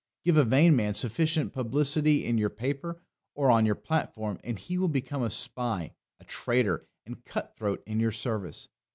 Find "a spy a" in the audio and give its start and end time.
5.21-6.23